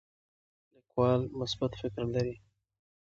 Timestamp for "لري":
2.13-2.35